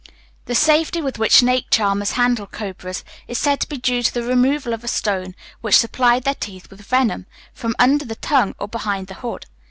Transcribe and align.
The 0.45 0.55
safety 0.55 0.99
with 0.99 1.19
which 1.19 1.35
snake 1.35 1.67
charmers 1.69 2.13
handle 2.13 2.47
cobras 2.47 3.03
is 3.27 3.37
said 3.37 3.59
to 3.59 3.69
be 3.69 3.77
due 3.77 4.01
to 4.01 4.11
the 4.11 4.23
removal 4.23 4.73
of 4.73 4.83
a 4.83 4.87
stone, 4.87 5.35
which 5.61 5.77
supplied 5.77 6.23
their 6.23 6.33
teeth 6.33 6.71
with 6.71 6.81
venom, 6.81 7.27
from 7.53 7.75
under 7.77 8.03
the 8.05 8.15
tongue 8.15 8.55
or 8.57 8.67
behind 8.67 9.05
the 9.09 9.13
hood. 9.21 9.45